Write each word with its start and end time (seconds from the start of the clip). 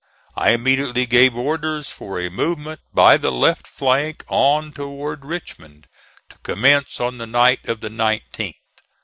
I 0.35 0.49
immediately 0.49 1.05
gave 1.05 1.35
orders 1.37 1.89
for 1.89 2.19
a 2.19 2.31
movement 2.31 2.79
by 2.91 3.17
the 3.17 3.31
left 3.31 3.67
flank, 3.67 4.23
on 4.29 4.71
towards 4.73 5.21
Richmond, 5.21 5.85
to 6.31 6.39
commence 6.39 6.99
on 6.99 7.19
the 7.19 7.27
night 7.27 7.67
of 7.67 7.81
the 7.81 7.89
19th. 7.89 8.55